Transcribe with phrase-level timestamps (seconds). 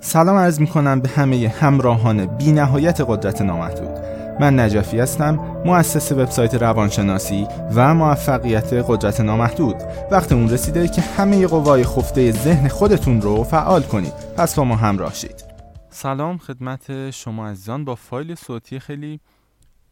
[0.00, 3.98] سلام عرض می کنم به همه همراهان بی نهایت قدرت نامحدود.
[4.40, 9.76] من نجفی هستم مؤسس وبسایت روانشناسی و موفقیت قدرت نامحدود.
[10.10, 14.12] وقت اون رسیده که همه قوای خفته ذهن خودتون رو فعال کنید.
[14.36, 15.44] پس با ما همراه شید.
[15.90, 17.84] سلام خدمت شما عزیزان.
[17.84, 19.20] با فایل صوتی خیلی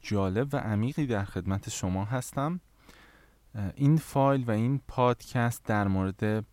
[0.03, 2.61] جالب و عمیقی در خدمت شما هستم.
[3.75, 6.45] این فایل و این پادکست در مورد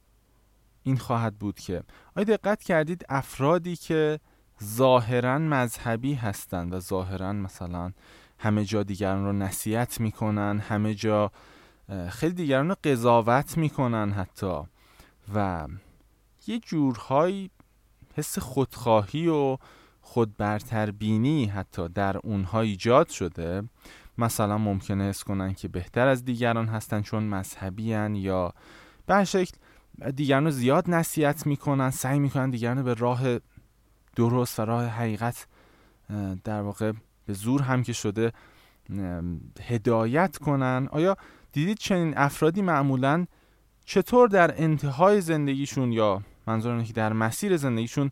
[0.84, 1.84] این خواهد بود که
[2.15, 4.20] آیا دقت کردید افرادی که
[4.63, 7.91] ظاهرا مذهبی هستند و ظاهرا مثلا
[8.39, 11.32] همه جا دیگران رو نصیحت می‌کنن همه جا
[12.10, 14.61] خیلی دیگران رو قضاوت می‌کنن حتی
[15.36, 15.68] و
[16.47, 17.50] یه جورهایی
[18.15, 19.57] حس خودخواهی و
[20.02, 23.63] خود برتربینی حتی در اونها ایجاد شده.
[24.18, 28.54] مثلا ممکنه حس کنن که بهتر از دیگران هستن چون مذهبی یا
[29.05, 29.57] به شکل
[30.15, 33.22] دیگران رو زیاد نصیحت می‌کنن سعی می‌کنن دیگران به راه
[34.16, 35.47] درست و راه حقیقت
[36.44, 36.92] در واقع
[37.25, 38.31] به زور هم که شده
[39.61, 40.88] هدایت کنن.
[40.91, 41.17] آیا
[41.52, 43.25] دیدید چنین افرادی معمولا
[43.86, 48.11] چطور در انتهای زندگیشون یا منظورم که در مسیر زندگیشون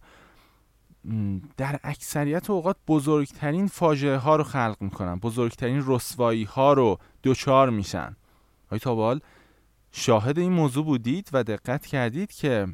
[1.58, 8.16] در اکثریت اوقات بزرگترین فاجعه ها رو خلق می‌کنن بزرگترین رسوایی ها رو دوچار میشن؟
[8.72, 9.22] آیا تا
[9.92, 12.68] شاهد این موضوع بودید و دقت کردید که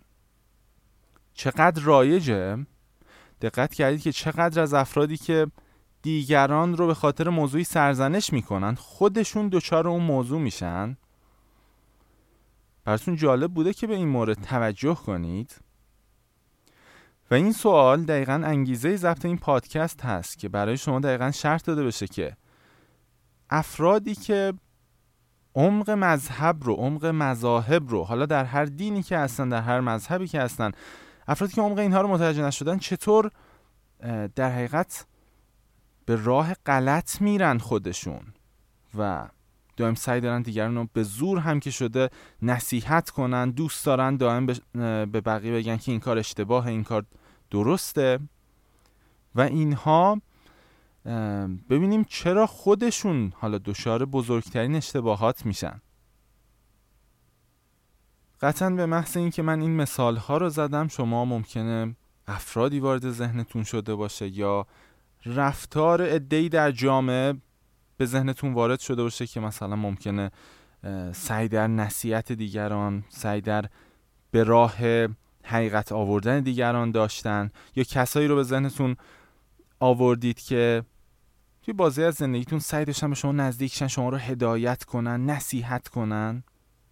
[1.34, 2.66] چقدر رایجه.
[3.42, 5.48] دقت کردید که چقدر از افرادی که
[6.02, 10.98] دیگران رو به خاطر موضوعی سرزنش می‌کنن خودشون دچار اون موضوع میشن.
[12.86, 15.56] براتون جالب بوده که به این مورد توجه کنید.
[17.32, 21.84] و این سوال دقیقا انگیزه ضبط این پادکست هست که برای شما دقیقا شرط داده
[21.84, 22.38] بشه که
[23.50, 24.54] افرادی که
[25.58, 30.28] عمق مذهب رو عمق مذاهب رو حالا در هر دینی که هستن در هر مذهبی
[30.28, 30.72] که هستن
[31.28, 33.32] افرادی که عمق اینها رو متوجه نشدن چطور
[34.36, 35.06] در حقیقت
[36.06, 38.22] به راه غلط میرن خودشون
[38.98, 39.28] و
[39.78, 42.10] دائم سعی دارن دیگران رو به زور هم که شده
[42.42, 44.46] نصیحت کنن دوست دارن دائم
[45.06, 47.06] به بقیه بگن که این کار اشتباه این کار
[47.52, 48.20] درسته
[49.36, 50.22] و اینها
[51.70, 55.82] ببینیم چرا خودشون حالا دچار بزرگترین اشتباهات میشن.
[58.42, 61.96] قطعا به محض اینکه من این مثال ها رو زدم شما ممکنه
[62.28, 64.68] افرادی وارد ذهنتون شده باشه یا
[65.26, 67.34] رفتار ادهی در جامعه
[67.98, 70.32] به ذهنتون وارد شده باشه که مثلا ممکنه
[71.12, 73.66] سعی در نصیحت دیگران سعی در
[74.32, 74.76] به راه
[75.44, 78.96] حقیقت آوردن دیگران داشتن یا کسایی رو به ذهنتون
[79.80, 80.84] آوردید که
[81.68, 86.44] توی بازی از زندگیتون سعی داشتن به شما نزدیکشن شما رو هدایت کنن نصیحت کنن؟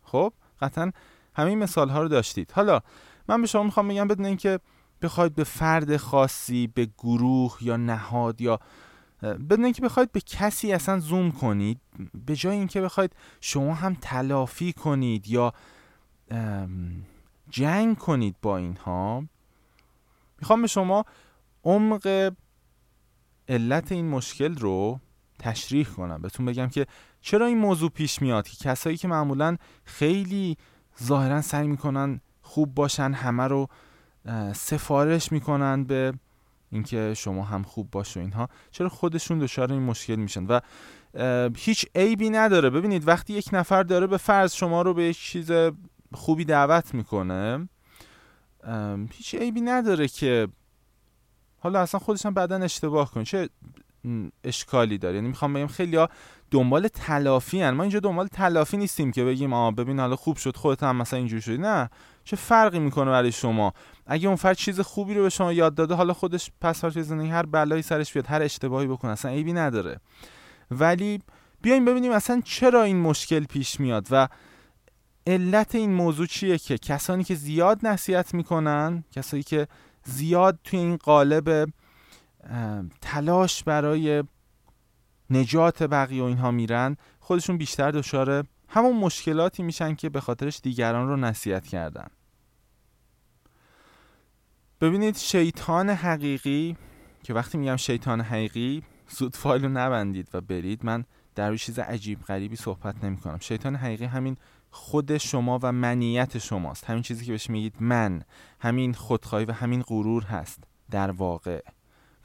[0.04, 0.92] خب قطعا
[1.36, 2.52] همین مثال ها رو داشتید.
[2.52, 2.80] حالا
[3.28, 4.60] من به شما می‌خوام بگم بدون اینکه
[5.02, 8.60] بخواید به فرد خاصی به گروه یا نهاد یا
[9.22, 11.82] بدون اینکه بخواید به کسی اصلا زوم کنید
[12.26, 15.54] به جای اینکه بخواید شما هم تلافی کنید یا
[17.50, 19.24] جنگ کنید با اینها
[20.40, 21.06] می‌خوام به شما
[21.64, 22.34] عمق
[23.50, 25.00] علت این مشکل رو
[25.40, 26.22] تشریح کنم.
[26.22, 26.86] بهتون بگم که
[27.22, 30.58] چرا این موضوع پیش میاد که کسایی که معمولا خیلی
[31.04, 33.68] ظاهرا سعی می‌کنن خوب باشن همه رو
[34.54, 36.14] سفارش می‌کنن به
[36.72, 40.60] اینکه شما هم خوب باش و اینها چرا خودشون دچار این مشکل میشن؟ و
[41.56, 42.70] هیچ عیبی نداره.
[42.70, 45.52] ببینید وقتی یک نفر داره به فرض شما رو به یک چیز
[46.14, 47.70] خوبی دعوت می‌کنه
[49.12, 50.48] هیچ عیبی نداره که
[51.66, 53.50] حالا اصلا خودش هم بعدا اشتباه کن چه
[54.44, 56.10] اشکالی داره؟ یعنی می‌خوام بگم خیلی ها
[56.52, 57.70] دنبال تلافی هن.
[57.70, 61.18] ما اینجا دنبال تلافی نیستیم که بگیم آ ببین حالا خوب شد خودت هم مثلا
[61.18, 61.58] اینجوری شدی.
[61.58, 61.90] نه.
[62.24, 63.74] چه فرقی می‌کنه برای شما؟
[64.08, 67.30] اگه اون فرد چیز خوبی رو به شما یاد داده حالا خودش پس فرد زندگی
[67.30, 70.00] هر بلایی سرش بیاد هر اشتباهی بکنه اصلا عیبی نداره.
[70.72, 71.22] ولی
[71.62, 74.28] بیایم ببینیم اصلا چرا این مشکل پیش میاد و
[75.28, 79.68] علت این موضوع چیه که کسانی که زیاد نصیحت می‌کنن کسانی که
[80.06, 81.70] زیاد توی این قالب
[83.02, 84.24] تلاش برای
[85.30, 91.08] نجات بقیه و اینها میرن خودشون بیشتر دچار همون مشکلاتی میشن که به خاطرش دیگران
[91.08, 92.08] رو نصیحت کردن.
[94.82, 96.78] ببینید شیطان حقیقی
[97.24, 100.86] که وقتی میگم شیطان حقیقی زود فایل رو نبندید و برید.
[100.86, 104.38] من در روی چیز عجیب غریبی صحبت نمی کنم شیطان حقیقی همین
[104.76, 106.86] خود شما و منیت شماست.
[106.86, 108.24] همین چیزی که بهش میگید من
[108.60, 111.62] همین خودخواهی و همین غرور هست در واقع.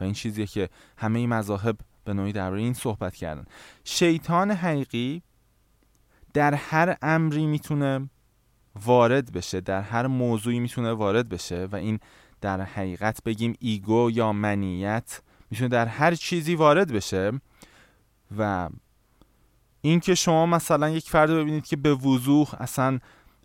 [0.01, 3.45] و این چیزیه که همه مذاهب به نوعی درباره این صحبت کردن.
[3.85, 5.23] شیطان حقیقی
[6.35, 8.11] در هر امری می‌تونه
[8.85, 12.01] وارد بشه در هر موضوعی می‌تونه وارد بشه و این
[12.41, 17.33] در حقیقت بگیم ایگو یا منیت می‌تونه در هر چیزی وارد بشه
[18.39, 18.69] و
[19.83, 22.99] اینکه شما مثلا یک فرد ببینید که به وضوح اصلا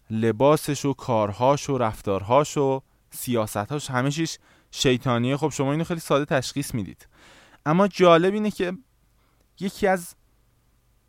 [0.09, 4.37] لباسش و کارهاش و رفتارهاش و سیاستهاش همه چیش
[4.71, 5.37] شیطانیه.
[5.37, 7.07] خب شما اینو خیلی ساده تشخیص می‌دید.
[7.65, 8.73] اما جالب اینه که
[9.59, 10.15] یکی از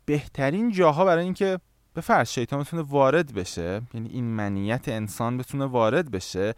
[0.05, 1.59] بهترین جاها برای اینکه
[1.93, 6.55] به فرض شیطان بتونه وارد بشه یعنی این منیت انسان بتونه وارد بشه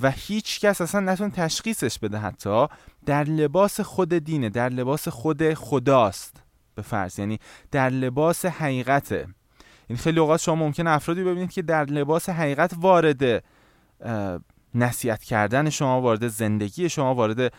[0.00, 2.66] و هیچ کس اصلا نتونه تشخیصش بده حتی
[3.06, 6.42] در لباس خود دینه در لباس خود خداست.
[6.80, 7.38] به فرض یعنی
[7.70, 9.26] در لباس حقیقته.
[9.88, 13.44] این خیلی اوقات شما ممکن افرادی ببینید که در لباس حقیقت وارد
[14.74, 17.52] نصیحت کردن شما وارد زندگی شما وارد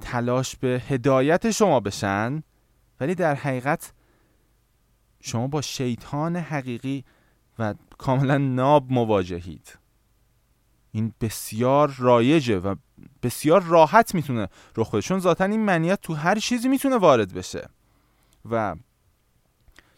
[0.00, 2.42] تلاش به هدایت شما بشن
[3.00, 3.92] ولی در حقیقت
[5.20, 7.04] شما با شیطان حقیقی
[7.58, 9.78] و کاملا ناب مواجهید.
[10.92, 12.74] این بسیار رایجه و
[13.22, 17.68] بسیار راحت می‌تونه رخ بده چون ذاتا این منیت تو هر چیزی می‌تونه وارد بشه.
[18.50, 18.76] و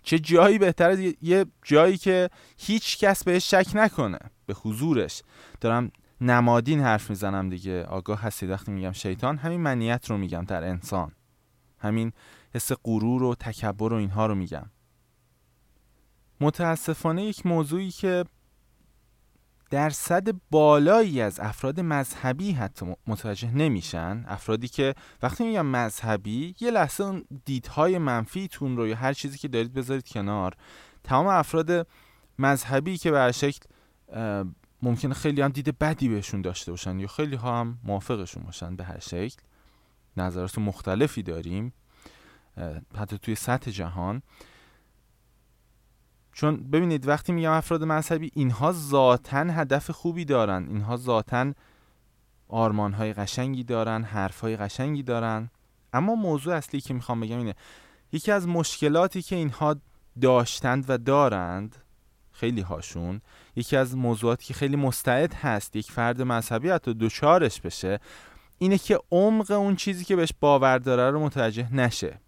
[0.03, 5.23] چه جایی بهتر از یه جایی که هیچ کس بهش شک نکنه به حضورش.
[5.61, 5.91] دارم
[6.21, 7.85] نمادین حرف می‌زنم دیگه.
[7.85, 11.13] آگاه هستید وقتی میگم شیطان همین منیت رو میگم در انسان.
[11.79, 12.13] همین
[12.55, 14.71] حس غرور و تکبر و اینها رو میگم.
[16.41, 18.25] متاسفانه یک موضوعی که
[19.71, 24.25] درصد بالایی از افراد مذهبی حتی متوجه نمیشن.
[24.29, 29.49] افرادی که وقتی میگم مذهبی یه لحظه اون دیدهای منفیتون رو یا هر چیزی که
[29.49, 30.57] دارید بذارید کنار.
[31.05, 31.87] تمام افراد
[32.39, 33.67] مذهبی که به شکل
[34.83, 38.85] ممکنه خیلی هم دید بدی بهشون داشته باشن یا خیلی ها هم موافقشون باشن به
[38.85, 39.43] هر شکل.
[40.17, 41.73] نظرات مختلفی داریم.
[42.97, 44.23] حتی توی سطح جهان.
[46.33, 50.67] چون ببینید وقتی میگم افراد مذهبی اینها ذاتا هدف خوبی دارن.
[50.69, 51.53] اینها ذاتا
[52.49, 55.51] آرمان های قشنگی دارن حرف های قشنگی دارن.
[55.93, 57.55] اما موضوع اصلی که می‌خوام بگم اینه
[58.13, 59.77] یکی از مشکلاتی که اینها
[60.21, 61.77] داشتند و دارند
[62.33, 63.21] خیلی هاشون
[63.57, 68.01] یکی از موضوعاتی که خیلی مستعد هست یک فرد مذهبی حتی دوچارش بشه
[68.59, 72.21] اینه که عمق اون چیزی که بهش باور داره رو متوجه نشه.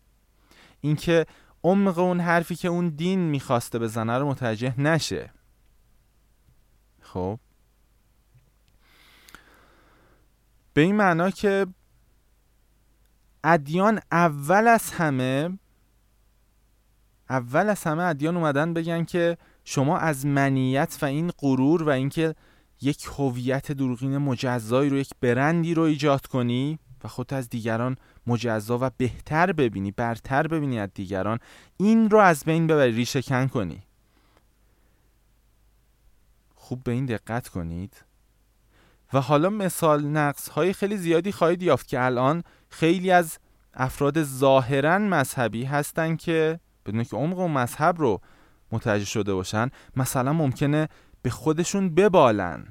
[0.81, 1.27] اینکه
[1.65, 5.33] عمق اون حرفی که اون دین می‌خواسته بزنه رو متوجه نشه.
[7.01, 7.39] خب.
[10.75, 11.67] به این معنا که
[13.45, 15.59] ادیان اول از همه
[17.31, 22.35] اول از همه ادیان اومدن بگن که شما از منیت و این غرور و اینکه
[22.81, 26.79] یک هویت دروغین مجزایی رو یک برندی رو ایجاد کنی.
[27.05, 27.97] و خودت از دیگران
[28.27, 31.39] مجزا و بهتر ببینی برتر ببینی از دیگران.
[31.77, 33.83] این رو از بین ببری ریشه کن کنی.
[36.55, 38.05] خوب به این دقت کنید.
[39.13, 43.39] و حالا مثال نقص های خیلی زیادی خواهید یافت که الان خیلی از
[43.75, 48.21] افراد ظاهرا مذهبی هستن که بدون که عمق و مذهب رو
[48.73, 50.89] متوجه شده باشن مثلا ممکنه
[51.23, 52.67] به خودشون ببالن.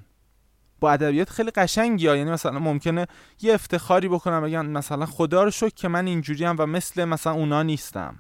[0.82, 3.08] با ادبیات خیلی قشنگی ها یعنی مثلا ممکنه
[3.42, 7.64] یه افتخاری بکنم بگن مثلا خدا رو شکر که من اینجوری و مثل مثلا اونا
[7.64, 8.20] نیستم.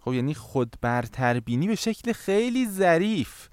[0.00, 3.48] خب یعنی خود برتربینی به شکل خیلی ظریف.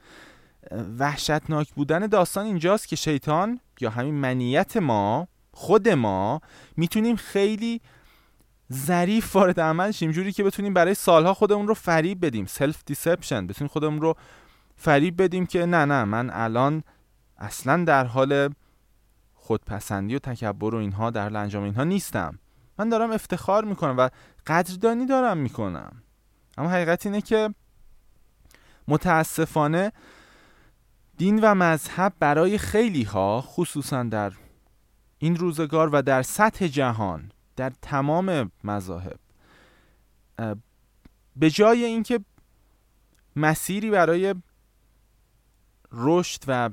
[0.99, 6.41] وحشتناک بودن داستان اینجاست که شیطان یا همین منیت ما خود ما
[6.77, 7.81] می‌تونیم خیلی
[8.73, 10.11] ظریف وارد عمل شیم.
[10.11, 12.45] جوری که بتونیم برای سالها خودمون رو فریب بدیم.
[12.45, 14.15] سلف دیسپشن بتونیم خودمون رو
[14.75, 16.83] فریب بدیم که نه نه من الان
[17.37, 18.53] اصلا در حال
[19.33, 22.39] خودپسندی و تکبر و اینها در انجام اینها نیستم.
[22.79, 24.09] من دارم افتخار می‌کنم و
[24.47, 26.01] قدردانی دارم می‌کنم.
[26.57, 27.53] اما حقیقت اینه که
[28.87, 29.91] متاسفانه
[31.17, 34.33] دین و مذهب برای خیلی ها خصوصا در
[35.17, 39.19] این روزگار و در سطح جهان در تمام مذاهب
[41.35, 42.19] به جای اینکه
[43.35, 44.35] مسیری برای
[45.91, 46.69] رشد و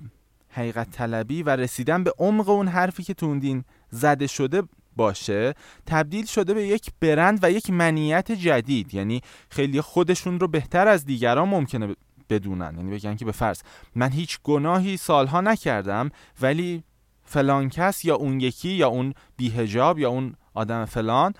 [0.54, 4.62] حقیقت طلبی و رسیدن به عمق اون حرفی که تو اون دین زده شده
[4.96, 5.54] باشه
[5.86, 8.94] تبدیل شده به یک برند و یک منیت جدید.
[8.94, 9.20] یعنی
[9.50, 11.96] خیلی خودشون رو بهتر از دیگران ممکنه
[12.30, 12.74] بدونن.
[12.76, 13.62] یعنی بگن که به فرض
[13.94, 16.10] من هیچ گناهی سالها نکردم
[16.42, 16.84] ولی
[17.24, 21.34] فلان کس یا اون یکی یا اون بیهجاب یا اون آدم فلان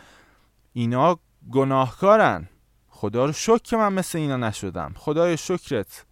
[0.72, 1.18] اینا
[1.50, 2.48] گناهکارن.
[2.88, 4.92] خدا رو شکر که من مثل اینا نشدم.
[4.96, 6.04] خدای شکرت.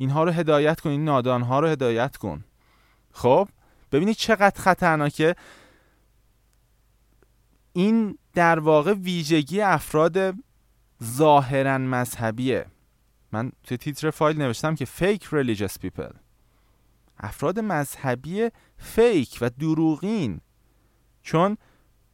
[0.00, 2.44] اینها رو هدایت کن این نادانها رو هدایت کن.
[3.12, 3.48] خب
[3.92, 5.36] ببینید چقدر خطرناکه.
[7.72, 10.34] این در واقع ویژگی افراد
[11.04, 12.66] ظاهرا مذهبیه.
[13.32, 16.14] من توی تیتر فایل نوشتم که fake religious people.
[17.18, 20.40] افراد مذهبی فیک و دروغین.
[21.22, 21.56] چون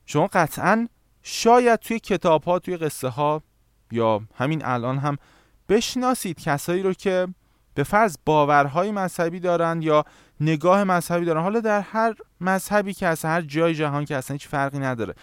[0.07, 0.89] شما قطعا
[1.23, 3.43] شاید توی کتاب ها توی قصه ها
[3.91, 5.17] یا همین الان هم
[5.69, 7.29] بشناسید کسایی رو که
[7.77, 10.05] به فرض باورهای مذهبی دارن یا
[10.41, 11.43] نگاه مذهبی دارن.
[11.43, 15.15] حالا در هر مذهبی که هست هر جای جهان که اصلا هیچ فرقی نداره.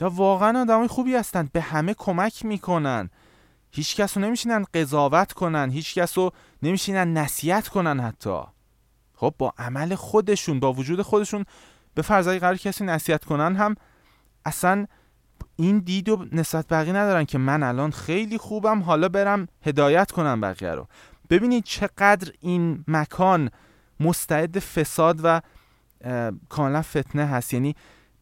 [0.00, 3.10] و واقعا آدمای خوبی هستن به همه کمک می‌کنن.
[3.70, 6.30] هیچ کس رو نمیشینن قضاوت کنن هیچ کس رو
[6.62, 8.40] نمیشینن نصیحت کنن حتی.
[9.14, 11.44] خب با عمل خودشون با وجود خودشون
[11.94, 13.74] به فرض قرار کسی نصیحت کنن هم
[14.44, 14.86] اصلا
[15.56, 20.40] این دید و نسبت بقیه ندارن که من الان خیلی خوبم حالا برم هدایت کنم
[20.40, 20.86] بقیه رو.
[21.30, 23.50] ببینید چقدر این مکان
[24.00, 25.40] مستعد فساد و
[26.48, 27.54] کاملا فتنه هست.
[27.54, 27.74] یعنی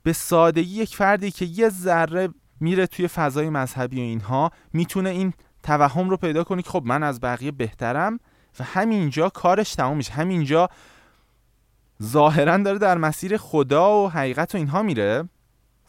[0.02, 2.28] به سادگی یک فردی که یه ذره
[2.60, 7.02] میره توی فضای مذهبی و اینها می‌تونه این توهم رو پیدا کنه که خب من
[7.02, 8.20] از بقیه بهترم
[8.60, 10.12] و همینجا کارش تمام میشه.
[10.12, 10.68] همینجا
[12.02, 15.28] ظاهرا داره در مسیر خدا و حقیقت و اینها میره.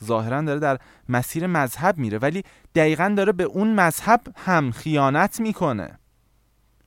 [0.03, 0.77] ظاهرا داره در
[1.09, 2.17] مسیر مذهب میره.
[2.17, 2.43] ولی
[2.75, 5.99] دقیقا داره به اون مذهب هم خیانت می‌کنه.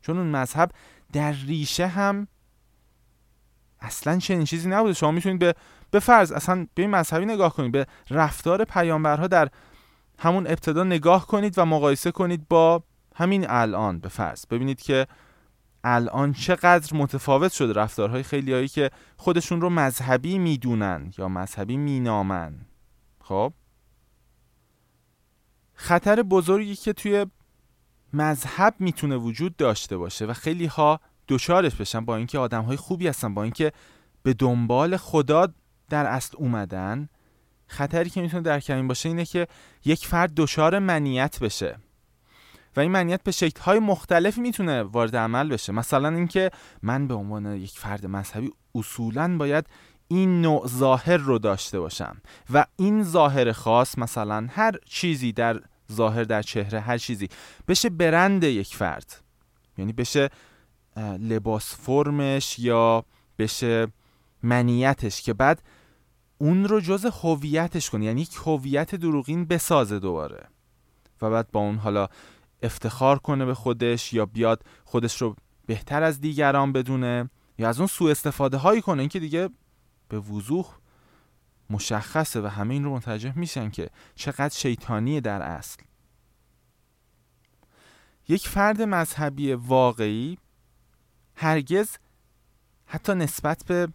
[0.03, 0.71] چون اون مذهب
[1.13, 2.29] در ریشه هم
[3.81, 4.93] اصلا چنین چیزی نبوده.
[4.95, 5.55] شما می‌تونید به
[5.91, 9.49] به فرض اصلا به مذهبی نگاه کنید به رفتار پیامبرها در
[10.19, 12.83] همون ابتدا نگاه کنید و مقایسه کنید با
[13.15, 14.47] همین الان به فرض.
[14.47, 15.07] ببینید که
[15.85, 22.55] الان چقدر متفاوت شده رفتارهای خیلی هایی که خودشون رو مذهبی می‌دونن یا مذهبی مینامن.
[23.21, 23.53] خب؟
[25.75, 27.27] خطر بزرگی که توی
[28.12, 33.09] مذهب می‌تونه وجود داشته باشه و خیلی ها دوچارش بشن با اینکه آدم های خوبی
[33.09, 33.73] هستن با اینکه
[34.23, 35.49] به دنبال خدا
[35.88, 37.09] در اصل اومدن.
[37.66, 39.47] خطری که می‌تونه در کمین باشه اینه که
[39.85, 41.78] یک فرد دچار منیت بشه.
[42.76, 45.73] و این منیت به های مختلفی می‌تونه وارد عمل بشه.
[45.73, 46.50] مثلا اینکه
[46.83, 49.66] من به عنوان یک فرد مذهبی اصولا باید
[50.09, 52.16] این نوع ظاهر رو داشته باشم
[52.52, 55.61] و این ظاهر خاص مثلا هر چیزی در
[55.93, 57.29] ظاهر در چهره هر چیزی.
[57.69, 59.23] بشه برند یک فرد.
[59.79, 60.31] یعنی بشه
[61.19, 63.05] لباس فرمش یا
[63.39, 63.87] بشه
[64.43, 65.63] منیتش که بعد
[66.39, 70.49] اون رو جز هویتش کنه یعنی یک هویت دروغین بسازه دوباره.
[71.23, 72.09] و بعد با اون حالا
[72.63, 77.87] افتخار کنه به خودش یا بیاد خودش رو بهتر از دیگران بدونه یا از اون
[77.87, 79.01] سوء استفاده هایی کنه.
[79.01, 79.49] اینکه دیگه
[80.09, 80.67] به وضوح
[81.73, 85.83] مشخصه و همه این رو متوجه میشن که چقدر شیطانیه در اصل.
[88.29, 90.38] یک فرد مذهبی واقعی
[91.37, 91.97] هرگز
[92.87, 93.88] حتی نسبت به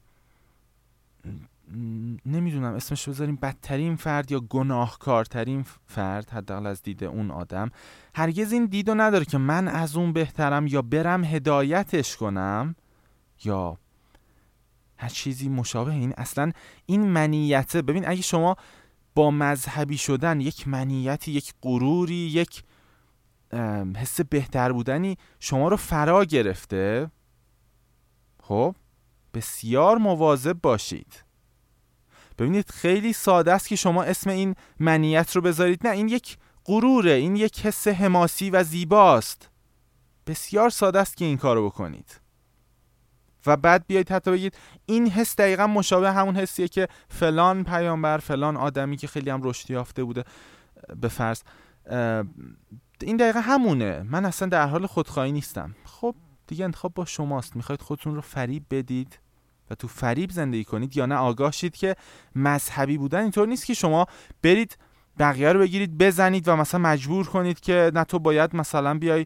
[2.26, 7.72] نمی‌دونم اسمش بذاریم بدترین فرد یا گناهکارترین فرد حداقل از دید اون آدم
[8.16, 12.76] هرگز این دیدو نداره که من از اون بهترم یا برم هدایتش کنم
[13.44, 13.78] یا
[15.00, 16.14] هر چیزی مشابه این.
[16.18, 16.52] اصلا
[16.86, 17.82] این منیته.
[17.82, 18.56] ببین اگه شما
[19.16, 22.64] با مذهبی شدن یک منیتی یک غروری یک
[23.98, 27.12] حس بهتر بودنی شما رو فرا گرفته
[28.44, 28.76] خب
[29.34, 31.24] بسیار مواظب باشید.
[32.38, 35.88] ببینید خیلی ساده است که شما اسم این منیت رو بذارید.
[35.88, 39.50] نه این یک غروره این یک حس حماسی و زیباست.
[40.28, 42.20] بسیار ساده است که این کارو بکنید.
[43.48, 48.58] و بعد بیایید حتی بگید این حس دقیقا مشابه همون حسیه که فلان پیامبر فلان
[48.58, 50.24] آدمی که خیلی هم رشد یافته بوده
[51.02, 51.42] به فرض
[53.02, 54.04] این دقیقا همونه.
[54.04, 55.76] من اصلا در حال خودخواهی نیستم.
[55.86, 56.16] خب
[56.48, 57.56] دیگه انتخاب با شماست.
[57.56, 59.20] می‌خواید خودتون رو فریب بدید
[59.70, 61.16] و تو فریب زندگی کنید یا نه.
[61.16, 61.96] آگاه شید که
[62.36, 64.06] مذهبی بودن اینطور نیست که شما
[64.44, 64.78] برید
[65.20, 69.26] بقیه رو بگیرید بزنید و مثلا مجبور کنید که نه تو باید مثلا بیای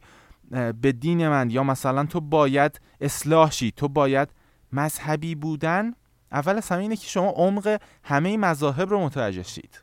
[0.82, 4.30] به دین من یا مثلا تو باید اصلاح شید تو باید
[4.72, 5.92] مذهبی بودن.
[6.32, 9.82] اول از همه اینه که شما عمق همه مذاهب رو متوجه شید.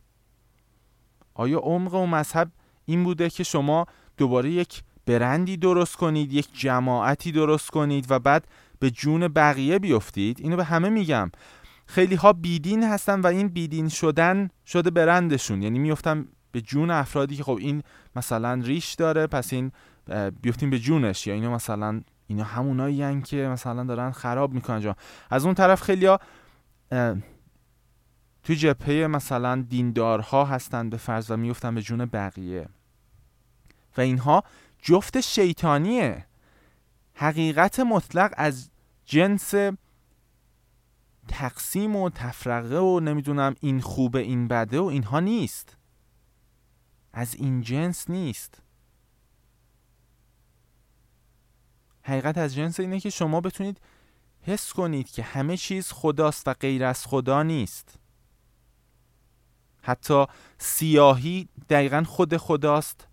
[1.35, 2.51] آیا عمق و مذهب
[2.85, 8.49] این بوده که شما دوباره یک برندی درست کنید یک جماعتی درست کنید و بعد
[8.79, 11.31] به جون بقیه بیفتید؟ اینو به همه میگم.
[11.87, 15.63] خیلی ها بیدین هستن و این بیدین شدن شده برندشون.
[15.63, 17.83] یعنی میفتن به جون افرادی که خب این
[18.17, 19.73] مثلا ریش داره پس این
[20.43, 24.97] بیفتیم به جونش یا اینو مثلا اینا همونایی که مثلا دارن خراب می‌کنن جا.
[25.31, 26.21] از اون طرف خیلی ها
[28.43, 32.69] توی جبهه مثلا دیندارها هستن به فرض و میفتن به جون بقیه.
[33.97, 34.45] و اینها
[34.83, 36.27] جفت شیطانیه.
[37.15, 38.71] حقیقت مطلق از
[39.05, 39.55] جنس
[41.29, 45.77] تقسیم و تفرقه و نمی‌دونم این خوبه این بده و اینها نیست.
[47.13, 48.63] از این جنس نیست.
[52.09, 53.81] حقیقت از جنس اینه که شما بتونید
[54.43, 57.99] حس کنید که همه چیز خداست و غیر از خدا نیست.
[59.83, 60.27] حتی
[60.59, 63.09] سیاهی دقیقا خود خداست.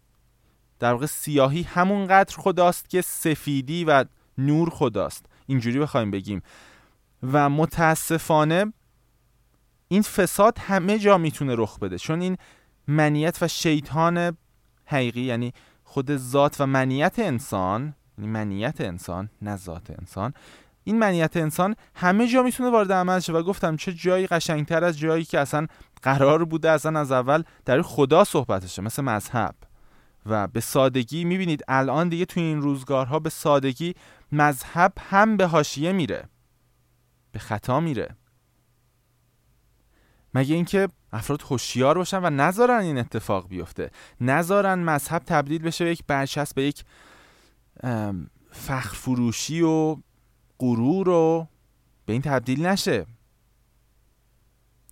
[0.80, 4.06] در واقع سیاهی همونقدر خداست که سفیدی و
[4.38, 5.26] نور خداست.
[5.46, 6.42] اینجوری بخوایم بگیم.
[7.24, 8.74] و متاسفانه
[9.88, 11.98] این فساد همه جا می‌تونه رخ بده.
[11.98, 12.38] چون این
[12.88, 14.38] منیت و شیطان
[14.86, 20.34] حقیقی یعنی خود ذات و منیت انسان یعنی منیت انسان نه ذات انسان.
[20.84, 25.00] این منیت انسان همه جا می‌تونه وارد عمل شه و گفتم چه جایی قشنگتر از
[25.00, 25.68] جایی که اصلا
[26.02, 29.56] قرار بوده اصلا از اول در خدا صحبتشه مثل مذهب.
[30.26, 33.96] و به سادگی می‌بینید الان دیگه توی این روزگارها به سادگی
[34.32, 36.30] مذهب هم به حاشیه میره.
[37.32, 38.16] به خطا میره.
[40.34, 43.92] مگه اینکه افراد هوشیار باشن و نذارن این اتفاق بیفته.
[44.22, 46.84] نذارن مذهب تبدیل بشه به یک برچسب به یک
[48.52, 49.98] فخر فروشی و
[50.60, 51.48] غرور و
[52.06, 53.06] به این تبدیل نشه.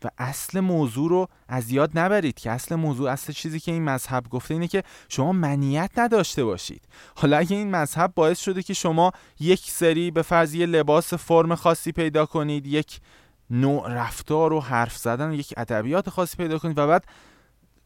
[0.03, 4.29] و اصل موضوع رو از یاد نبرید که اصل موضوع اصل چیزی که این مذهب
[4.29, 6.81] گفته اینه که شما منیت نداشته باشید.
[7.15, 11.91] حالا اگه این مذهب باعث شده که شما یک سری به فرضی لباس فرم خاصی
[11.91, 12.99] پیدا کنید یک
[13.49, 17.05] نوع رفتار و حرف زدن و یک ادبیات خاصی پیدا کنید و بعد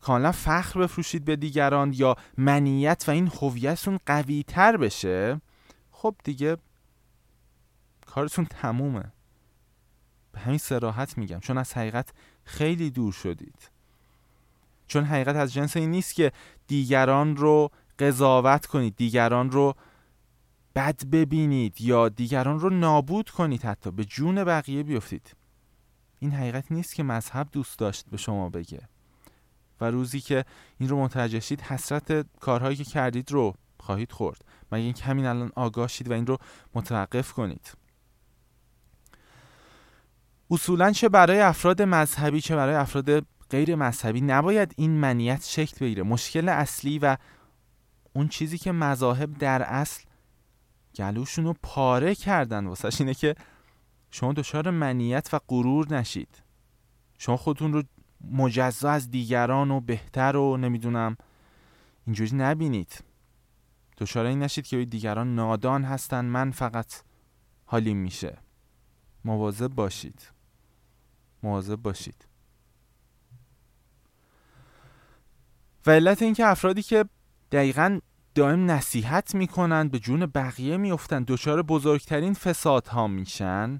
[0.01, 5.41] کاملا فخر بفروشید به دیگران یا منیت و این هویتتون قوی تر بشه
[5.91, 6.57] خب دیگه
[8.05, 9.11] کارتون تمومه.
[10.31, 12.09] به همین سراحت میگم چون از حقیقت
[12.43, 13.69] خیلی دور شدید.
[14.87, 16.31] چون حقیقت از جنس این نیست که
[16.67, 19.75] دیگران رو قضاوت کنید دیگران رو
[20.75, 25.35] بد ببینید یا دیگران رو نابود کنید حتی به جون بقیه بیفتید.
[26.19, 28.81] این حقیقت نیست که مذهب دوست داشت به شما بگه.
[29.81, 30.45] و روزی که
[30.79, 34.45] این رو متوجه شید حسرت کارهایی که کردید رو خواهید خورد.
[34.71, 36.37] مگه اینکه همین الان آگاه شید و این رو
[36.73, 37.71] متوقف کنید.
[40.51, 46.03] اصولا چه برای افراد مذهبی چه برای افراد غیر مذهبی نباید این منیت شکل بگیره.
[46.03, 47.17] مشکل اصلی و
[48.13, 50.03] اون چیزی که مذاهب در اصل
[50.95, 53.35] گلوشون رو پاره کردن واسه اینه که
[54.11, 56.43] شما دچار منیت و غرور نشید.
[57.17, 57.83] شما خودتون رو
[58.31, 61.17] مجزا از دیگران و بهتر و نمی‌دونم.
[62.05, 63.03] اینجوری نبینید.
[63.97, 66.93] دچار این نشید که دیگران نادان هستن من فقط
[67.65, 68.37] حالیم میشه.
[69.25, 70.31] مواظب باشید.
[71.43, 72.25] مواظب باشید.
[75.85, 77.05] و علت اینکه افرادی که
[77.51, 77.99] دقیقا
[78.35, 83.79] دائم نصیحت می‌کنن به جون بقیه میفتن دچار بزرگترین فساد ها میشن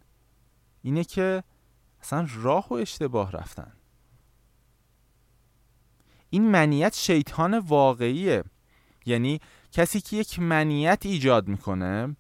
[0.82, 1.44] اینه که
[2.02, 3.72] اصلا راه و اشتباه رفتن.
[6.30, 8.44] این منیت شیطان واقعیه.
[9.06, 9.40] یعنی
[9.72, 12.16] کسی که یک منیت ایجاد می‌کنه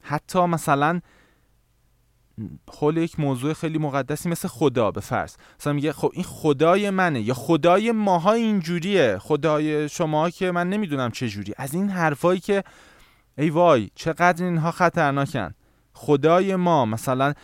[0.00, 1.00] حتی مثلا
[2.78, 5.36] حول یک موضوع خیلی مقدسی مثل خدا به فرض.
[5.60, 9.18] مثلا میگه خب این خدای منه یا خدای ماها اینجوریه.
[9.18, 11.52] خدای شما که من نمی‌دونم چه جوری.
[11.56, 12.64] از این حرفایی که
[13.38, 15.54] ای وای چقدر اینها خطرناکن.
[15.92, 17.34] خدای ما مثلا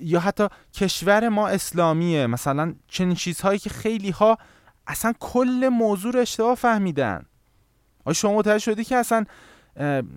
[0.00, 2.26] یا حتی کشور ما اسلامیه.
[2.26, 4.38] مثلا چنین چیزهایی که خیلی ها
[4.90, 7.26] اصلا کل موضوع رو اشتباه فهمیدن.
[8.04, 9.24] آیا شما متوجه شدی که اصلا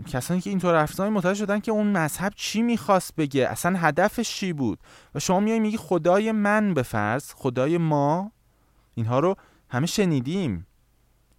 [0.07, 4.53] کسانی که اینطور حرف متوجه شدن که اون مذهب چی می‌خواست بگه؟ اصلا هدفش چی
[4.53, 4.79] بود؟
[5.15, 8.31] و شما میای میگی خدای من به فرض خدای ما؟
[8.95, 9.36] اینها رو
[9.69, 10.67] همه شنیدیم.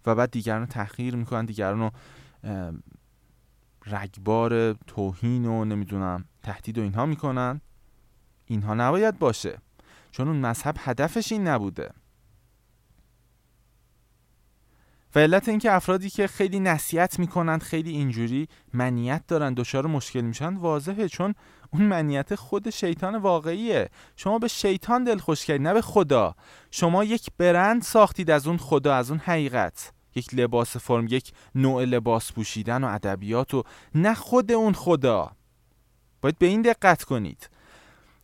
[0.05, 1.91] و بعد دیگران رو تحقیر می‌کنن دیگران رو
[3.85, 7.61] رگبار توهین و نمی‌دونم تهدید و اینها می‌کنن.
[8.45, 9.57] اینها نباید باشه.
[10.11, 11.91] چون اون مذهب هدفش این نبوده.
[15.15, 20.53] و علت اینکه افرادی که خیلی نصیحت می‌کنند خیلی اینجوری منیت دارن دچار مشکل میشن
[20.55, 21.35] واضحه چون
[21.73, 23.89] اون منیت خود شیطان واقعیه.
[24.15, 26.35] شما به شیطان دلخوش کردید نه به خدا.
[26.71, 29.91] شما یک برند ساختید از اون خدا از اون حقیقت.
[30.15, 33.63] یک لباس فرم یک نوع لباس پوشیدن و ادبیات و
[33.95, 35.31] نه خود اون خدا.
[36.21, 37.49] باید به این دقت کنید.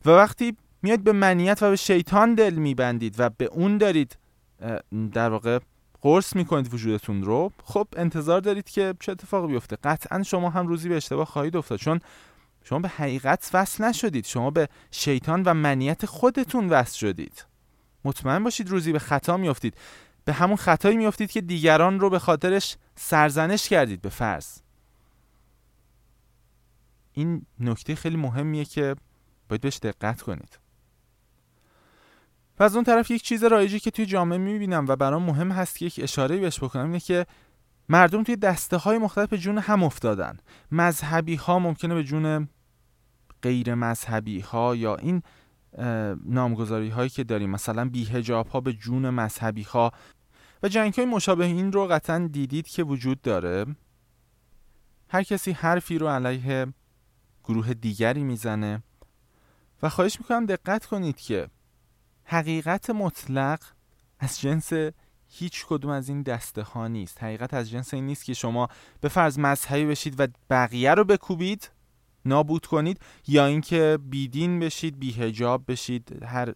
[0.05, 4.17] و وقتی میاد به منیت و به شیطان دل میبندید و به اون دارید
[5.13, 5.59] در واقع
[6.01, 7.51] قرص می‌کنید وجودتون رو.
[7.63, 9.77] خب انتظار دارید که چه اتفاقی بیفته.
[9.83, 11.79] قطعا شما هم روزی به اشتباه خواهید افتاد.
[11.79, 11.99] چون
[12.63, 14.25] شما به حقیقت وصل نشدید.
[14.25, 17.45] شما به شیطان و منیت خودتون وصل شدید.
[18.05, 19.77] مطمئن باشید روزی به خطا میافتید.
[20.25, 24.59] به همون خطایی میافتید که دیگران رو به خاطرش سرزنش کردید به فرض.
[27.13, 28.95] این نکته خیلی مهمیه که
[29.49, 30.60] باید بهش دقت کنید.
[32.61, 35.77] و از اون طرف یک چیز رایجی که توی جامعه می‌بینم و برام مهم هست
[35.77, 37.25] که یک اشاره بهش بکنم اینه که
[37.89, 40.37] مردم توی دسته های مختلف به جون هم افتادن.
[40.71, 42.49] مذهبی ها ممکنه به جون
[43.41, 45.23] غیر مذهبی ها یا این
[46.25, 49.91] نامگذاری هایی که داریم مثلا بیهجاب ها به جون مذهبی ها
[50.63, 53.65] و جنگ های مشابه این رو قطعا دیدید که وجود داره.
[55.09, 56.67] هر کسی حرفی رو علیه
[57.43, 58.83] گروه دیگری می‌زنه.
[59.83, 61.47] و خواهش می‌کنم دقت کنید که
[62.31, 63.59] حقیقت مطلق
[64.19, 64.73] از جنس
[65.27, 67.23] هیچ کدوم از این دسته ها نیست.
[67.23, 68.67] حقیقت از جنس این نیست که شما
[69.01, 71.71] به فرض مذهبی بشید و بقیه رو بکوبید
[72.25, 76.53] نابود کنید یا اینکه بیدین بشید بیهجاب بشید هر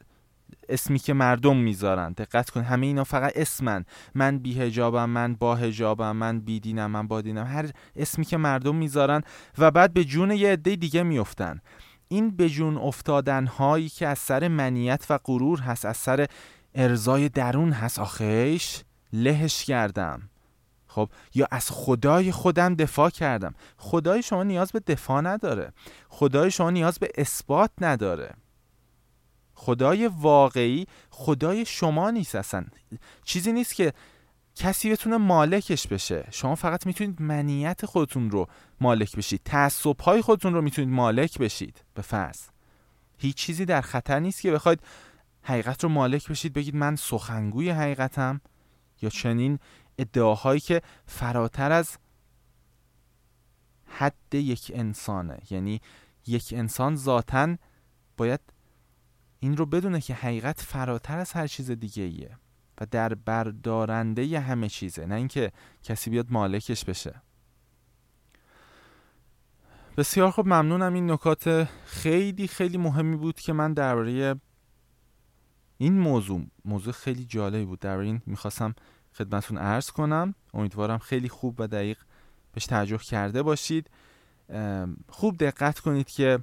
[0.70, 2.12] اسمی که مردم می‌ذارن.
[2.12, 3.86] دقت کن همه اینا فقط اسمن.
[4.14, 9.22] من بیهجابم من با هجابم من بیدینم من با دینم هر اسمی که مردم می‌ذارن
[9.58, 11.62] و بعد به جون یه عده دیگه میفتن
[12.08, 16.28] این به افتادن هایی که از سر منیت و غرور هست از سر
[16.76, 20.30] ارزای درون هست آخیش لهش کردم.
[20.88, 23.54] خب یا از خدای خودم دفاع کردم.
[23.78, 25.72] خدای شما نیاز به دفاع نداره.
[26.10, 28.34] خدای شما نیاز به اثبات نداره.
[29.54, 32.66] خدای واقعی خدای شما نیست اصلا.
[33.24, 33.94] چیزی نیست که
[34.56, 36.28] کسی بتونه مالکش بشه.
[36.32, 38.48] شما فقط می‌تونید منیت خودتون رو
[38.82, 39.42] مالک بشید.
[39.46, 41.84] تعصب های خودتون رو می‌تونید مالک بشید.
[41.94, 42.42] به فرض.
[43.18, 44.80] هیچ چیزی در خطر نیست که بخواید
[45.42, 48.42] حقیقت رو مالک بشید بگید من سخنگوی حقیقتم.
[49.02, 49.60] یا چنین
[49.98, 51.98] ادعاهایی که فراتر از
[53.86, 55.38] حد یک انسانه.
[55.50, 55.82] یعنی
[56.28, 57.56] یک انسان ذاتا
[58.18, 58.40] باید
[59.40, 62.38] این رو بدونه که حقیقت فراتر از هر چیز دیگه ایه
[62.82, 65.52] و در بردارنده ی همه چیزه نه اینکه
[65.84, 67.22] کسی بیاد مالکش بشه.
[69.98, 70.94] بسیار خوب ممنونم.
[70.94, 74.36] این نکات خیلی خیلی مهمی بود که من درباره
[75.78, 77.80] این موضوع موضوع خیلی جالبی بود.
[77.80, 78.76] در این می‌خواستم
[79.14, 80.36] خدمتون عرض کنم.
[80.54, 81.98] امیدوارم خیلی خوب و دقیق
[82.54, 83.90] بهش توجه کرده باشید.
[85.10, 86.40] خوب دقت کنید که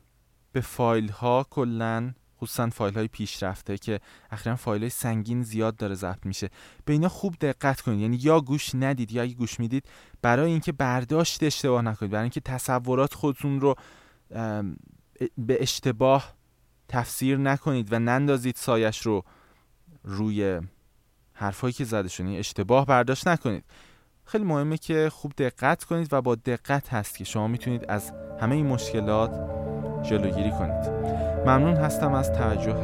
[0.52, 4.00] به فایل ها کلا خصوصا فایل های پیشرفته که
[4.30, 6.50] اخیرا فایل های سنگین زیاد داره ضبط میشه.
[6.84, 8.00] به اینا خوب دقت کنید.
[8.00, 9.86] یعنی یا گوش ندید یا اگه گوش می‌دید
[10.22, 13.74] برای اینکه برداشت اشتباه نکنید برای اینکه تصورات خودتون رو
[15.38, 16.34] به اشتباه
[16.88, 19.24] تفسیر نکنید و نندازید سایش رو
[20.04, 20.60] روی
[21.32, 22.24] حرفایی که زده شده.
[22.24, 23.64] یعنی اشتباه برداشت نکنید.
[24.24, 28.54] خیلی مهمه که خوب دقت کنید و با دقت هست که شما می‌تونید از همه
[28.54, 29.30] این مشکلات
[30.02, 31.31] جلوگیری کنید.
[31.46, 32.74] ممنون هستم از توجه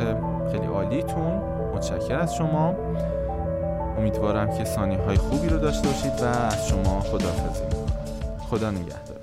[0.52, 1.42] خیلی عالیتون.
[1.74, 2.74] متشکر از شما.
[3.98, 7.86] امیدوارم که ثانیه های خوبی رو داشته باشید و از شما خداحافظی می‌کنم.
[8.50, 9.17] خدا نگهدار.